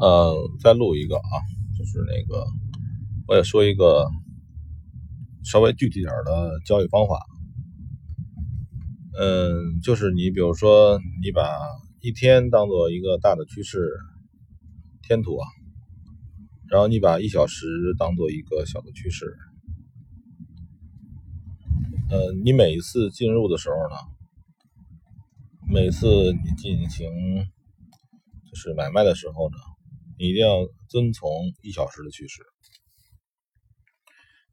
[0.00, 1.34] 呃，再录一个啊，
[1.76, 2.46] 就是那个，
[3.26, 4.06] 我也说一个
[5.44, 7.26] 稍微具体点的交易方法。
[9.18, 11.42] 嗯，就是你比如说，你把
[12.00, 13.90] 一天当做一个大的趋势
[15.02, 15.48] 天图啊，
[16.70, 17.66] 然后你把一小时
[17.98, 19.26] 当做一个小的趋势。
[22.08, 23.96] 呃，你每一次进入的时候呢，
[25.68, 27.10] 每次你进行
[28.48, 29.56] 就是买卖的时候呢。
[30.18, 31.30] 你一定要遵从
[31.62, 32.42] 一小时的趋势，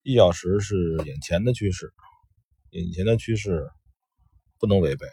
[0.04, 1.92] 一小时是眼前的趋势，
[2.70, 3.68] 眼前的趋势
[4.60, 5.08] 不能违背。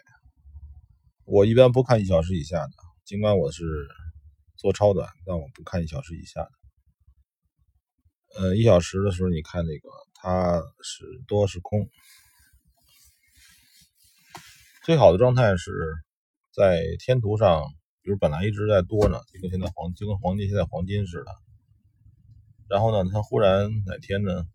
[1.25, 2.73] 我一般不看一小时以下的，
[3.03, 3.63] 尽管我是
[4.55, 6.51] 做超短，但我不看一小时以下的。
[8.35, 11.89] 呃，一小时的时候，你看那个它是多是空，
[14.83, 15.71] 最好的状态是
[16.51, 17.63] 在天图上。
[18.03, 21.31] 比如本来一直在多呢，就跟现在黄就跟黄金现在黄金似的。
[22.67, 24.45] 然后呢，它忽然哪天呢，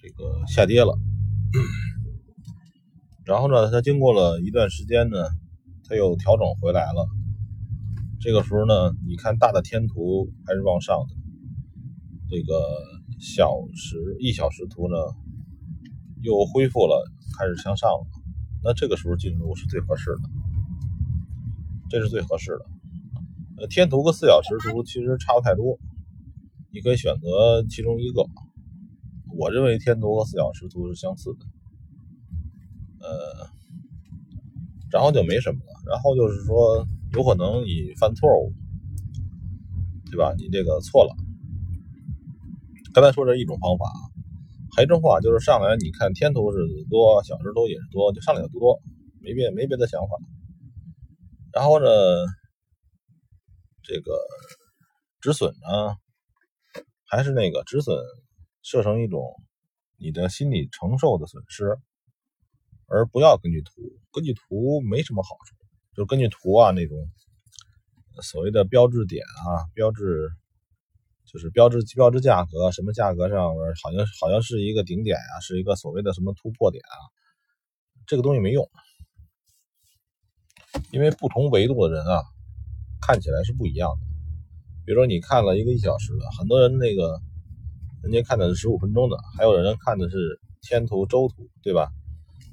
[0.00, 0.98] 这个下跌了。
[3.24, 5.28] 然后呢，它经过了一段时间呢，
[5.84, 7.06] 它又调整回来了。
[8.20, 11.14] 这个时候呢，你看大的天图还是往上的，
[12.28, 12.54] 这个
[13.20, 14.96] 小时一小时图呢
[16.22, 18.06] 又恢复了，开始向上了。
[18.64, 20.37] 那这个时候进入是最合适的。
[21.88, 22.66] 这是最合适的。
[23.58, 25.78] 呃，天图和四小时图其实差不太多，
[26.72, 28.24] 你可以选择其中一个。
[29.36, 31.46] 我认为天图和四小时图是相似的。
[33.00, 33.48] 呃，
[34.90, 35.72] 然后就没什么了。
[35.86, 38.52] 然后就是说，有可能你犯错误，
[40.10, 40.34] 对吧？
[40.36, 41.14] 你这个错了。
[42.92, 43.86] 刚才说这一种方法，
[44.76, 46.58] 还一种方法就是上来你看天图是
[46.90, 48.80] 多，小时图也是多，就上来就多，
[49.20, 50.16] 没别没别的想法。
[51.52, 51.86] 然后呢，
[53.82, 54.18] 这个
[55.20, 55.96] 止损呢，
[57.06, 57.96] 还是那个止损
[58.62, 59.22] 设成一种
[59.96, 61.78] 你的心理承受的损失，
[62.86, 63.72] 而不要根据图，
[64.12, 65.56] 根据图没什么好处，
[65.96, 66.96] 就根据图啊那种
[68.22, 70.30] 所谓的标志点啊，标志
[71.24, 76.96] 就是标志标志价格，什么价格上面好像好像是一个顶点啊，是一个所谓的什么突破点啊，
[78.06, 78.68] 这个东西没用。
[80.90, 82.22] 因为不同维度的人啊，
[83.00, 84.06] 看起来是不一样的。
[84.84, 87.20] 比如说，你看了一个一小时的，很多人那个
[88.02, 91.90] 人家看的是十五分钟的，还有人看的是天图、周图，对吧？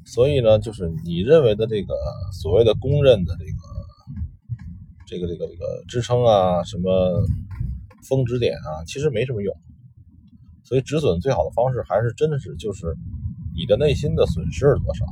[0.06, 1.96] 所以呢，就是你认为的这个
[2.42, 3.52] 所谓的公认的这个
[5.08, 7.26] 这个这个这个支撑啊，什么
[8.08, 9.56] 峰值点啊，其实没什么用。
[10.64, 12.96] 所以止损最好的方式还是真的是就是
[13.56, 15.06] 你的内心的损失是多少。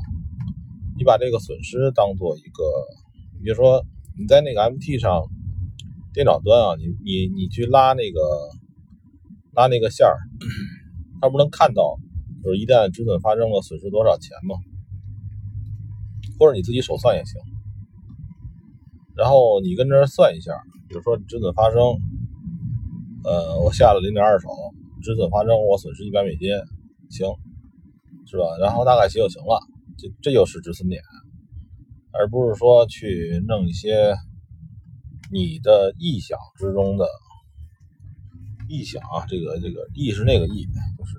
[0.98, 2.64] 你把这个损失当做一个，
[3.44, 3.86] 比如说
[4.18, 5.22] 你在那个 MT 上
[6.14, 8.20] 电脑端啊，你你你去拉那个
[9.52, 10.18] 拉那个线儿，
[11.20, 11.98] 它不能看到，
[12.44, 14.56] 就是一旦止损发生了损失多少钱吗？
[16.40, 17.42] 或者你自己手算也行。
[19.16, 20.54] 然后你跟这算一下，
[20.88, 21.80] 比如说止损发生，
[23.25, 24.50] 呃，我下了零点二手，
[25.04, 26.50] 止损发生我损失一百美金，
[27.10, 27.28] 行，
[28.25, 28.58] 是吧？
[28.60, 29.60] 然后大概写就行了。
[29.98, 31.02] 这这就是止损点，
[32.13, 34.16] 而不是说去弄一些
[35.31, 37.07] 你的臆想之中的
[38.69, 40.66] 臆想啊，这个这个意是那个意，
[40.97, 41.18] 就是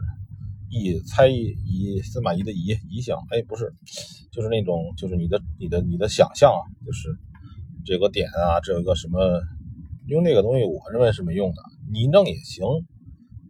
[0.70, 3.72] 臆猜疑司马懿的疑疑想，哎，不是，
[4.32, 7.16] 就是那种就是你的你的你的想象啊，就是
[7.84, 9.42] 这个点啊，这个什么
[10.06, 11.56] 用那个东西，我认为是没用的。
[11.92, 12.64] 你弄也行，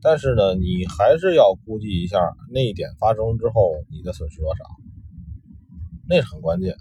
[0.02, 2.18] 但是呢，你还是要估计一下
[2.50, 4.64] 那一点发生之后你的损失多少。
[6.06, 6.76] 那是很关键，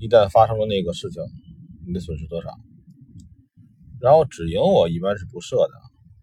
[0.00, 1.22] 一旦发生了那个事情，
[1.86, 2.48] 你的损失多少？
[4.00, 5.74] 然后止盈我一般是不设的，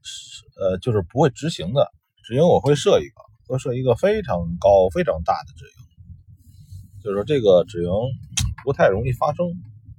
[0.02, 1.92] 是呃就是不会执行的。
[2.24, 7.90] 止盈我会设一个，会设一个非常高、非常大的止盈，就是说这个止盈
[8.64, 9.46] 不太容易发生。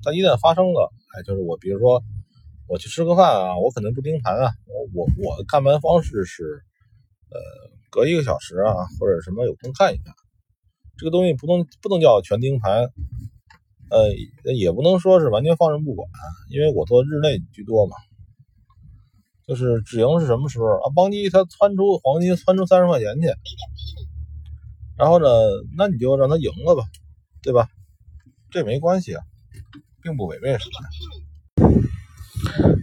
[0.03, 2.03] 但一旦发生了，哎，就是我比如说
[2.67, 6.43] 我去吃个饭啊，我可能不盯盘啊，我我我看盘方式是
[7.31, 7.39] 呃
[7.91, 10.13] 隔一个小时啊或者什么有空看一下。
[10.99, 12.91] 这个东西不能不能叫全盯盘，
[13.91, 16.09] 呃，也不能说是完全放任不管，
[16.51, 17.97] 因为我做日内居多嘛。
[19.47, 20.93] 就是止盈是什么时候啊？
[20.95, 23.29] 邦基它窜出黄金窜出三十块钱去，
[24.97, 25.27] 然后呢，
[25.77, 26.83] 那你就让它赢了吧，
[27.43, 27.67] 对吧？
[28.51, 29.23] 这没关系啊，
[30.03, 30.73] 并不违背什么。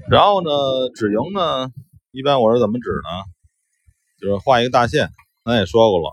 [0.09, 0.49] 然后呢，
[0.95, 1.69] 止盈呢，
[2.11, 3.09] 一般我是怎么止呢？
[4.19, 5.09] 就是画一个大线，
[5.43, 6.11] 咱也说过了。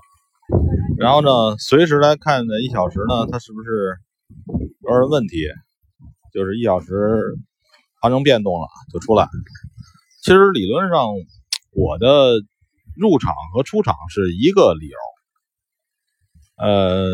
[0.98, 3.96] 然后呢，随时来看呢，一小时呢，它是不是
[4.94, 5.46] 有点问题？
[6.32, 7.36] 就是一小时
[8.00, 9.28] 发生变动了就出来。
[10.22, 11.08] 其实理论上，
[11.72, 12.40] 我的
[12.96, 14.96] 入场和出场是一个理由，
[16.56, 17.06] 呃，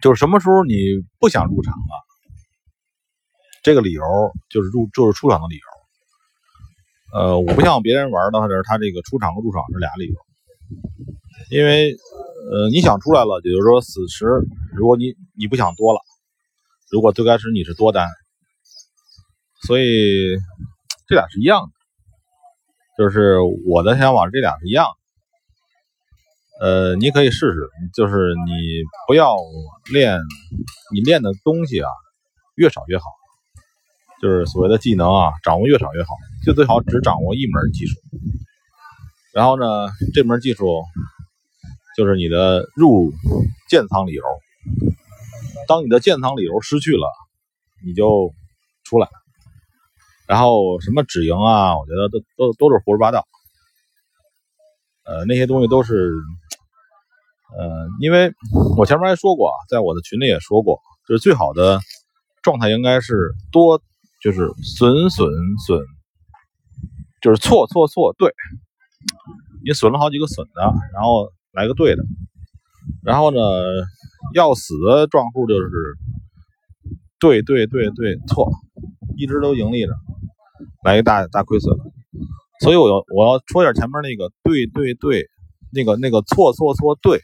[0.00, 0.74] 就是什么时候你
[1.18, 2.04] 不想入场了，
[3.62, 4.02] 这个理由
[4.48, 7.18] 就是入就是出场的理由。
[7.18, 10.14] 呃，我不像别人玩的话，是他这个出场和入场是俩理由，
[11.50, 11.96] 因为
[12.52, 14.26] 呃你想出来了，也就是说此时
[14.76, 16.00] 如果你你不想多了，
[16.90, 18.08] 如果最开始你是多单，
[19.66, 20.36] 所以
[21.06, 21.72] 这俩是一样的，
[22.98, 26.66] 就是我的想法，这俩是一样的。
[26.66, 29.36] 呃，你可以试试，就是你不要
[29.92, 30.18] 练，
[30.92, 31.88] 你练的东西啊
[32.56, 33.04] 越少越好。
[34.20, 36.08] 就是所谓的技能啊，掌握越少越好，
[36.44, 37.94] 就最好只掌握一门技术。
[39.32, 40.82] 然后呢，这门技术
[41.96, 43.12] 就是你的入
[43.70, 44.24] 建仓理由。
[45.68, 47.06] 当你的建仓理由失去了，
[47.86, 48.34] 你就
[48.82, 49.08] 出来。
[50.26, 53.24] 然后什么止盈啊，我觉得都都都是胡说八道。
[55.04, 56.10] 呃，那些东西都是，
[57.56, 58.32] 呃，因为
[58.76, 61.78] 我前面还说过，在我的群里也说过，就是最好的
[62.42, 63.14] 状态应该是
[63.52, 63.80] 多。
[64.20, 65.30] 就是损损
[65.64, 65.80] 损，
[67.22, 68.34] 就是错错错对，
[69.64, 70.60] 你损了好几个损的，
[70.92, 72.02] 然后来个对的，
[73.04, 73.38] 然后呢，
[74.34, 75.70] 要死的账户就是
[77.20, 78.50] 对对对对错，
[79.16, 79.92] 一直都盈利着，
[80.84, 81.76] 来一大大亏损。
[82.60, 85.28] 所以我要我要说一下前面那个对对对，
[85.72, 87.20] 那个那个错错错对，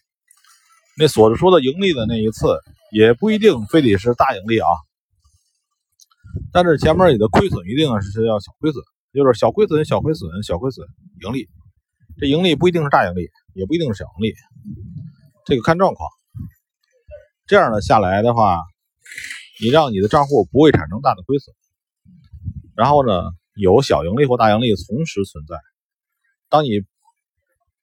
[0.98, 2.46] 那所说的盈利的那一次，
[2.92, 4.66] 也不一定非得是大盈利啊。
[6.52, 10.86] 但是前面你的亏损一定是要小亏损，就是小亏损、小亏损、小亏损，
[11.24, 11.48] 盈利。
[12.18, 14.34] 这盈利不一定是大盈利，也不一定是小盈利，
[15.46, 16.08] 这个看状况。
[17.46, 18.58] 这样的下来的话，
[19.60, 21.54] 你让你的账户不会产生大的亏损，
[22.74, 23.12] 然后呢，
[23.54, 25.56] 有小盈利或大盈利同时存在。
[26.48, 26.70] 当你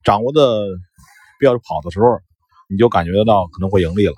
[0.04, 0.66] 掌握的
[1.40, 2.20] 比较好的时候，
[2.70, 4.14] 你就感觉得到可能会盈利了。